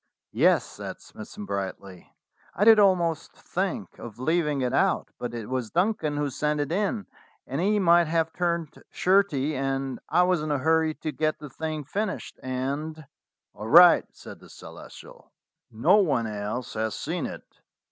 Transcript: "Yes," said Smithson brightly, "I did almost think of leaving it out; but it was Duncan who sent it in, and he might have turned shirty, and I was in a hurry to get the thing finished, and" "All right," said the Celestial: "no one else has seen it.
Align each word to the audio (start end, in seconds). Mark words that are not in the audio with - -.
"Yes," 0.33 0.65
said 0.65 0.99
Smithson 0.99 1.45
brightly, 1.45 2.11
"I 2.55 2.65
did 2.65 2.79
almost 2.79 3.33
think 3.33 3.99
of 3.99 4.17
leaving 4.17 4.61
it 4.61 4.73
out; 4.73 5.09
but 5.19 5.35
it 5.35 5.47
was 5.47 5.69
Duncan 5.69 6.17
who 6.17 6.31
sent 6.31 6.59
it 6.59 6.71
in, 6.71 7.05
and 7.45 7.61
he 7.61 7.77
might 7.77 8.07
have 8.07 8.33
turned 8.33 8.81
shirty, 8.89 9.55
and 9.55 9.99
I 10.09 10.23
was 10.23 10.41
in 10.41 10.49
a 10.49 10.57
hurry 10.57 10.95
to 10.95 11.11
get 11.11 11.37
the 11.37 11.51
thing 11.51 11.83
finished, 11.83 12.39
and" 12.41 13.05
"All 13.53 13.67
right," 13.69 14.05
said 14.11 14.39
the 14.39 14.49
Celestial: 14.49 15.31
"no 15.69 15.97
one 15.97 16.25
else 16.25 16.73
has 16.73 16.95
seen 16.95 17.27
it. 17.27 17.43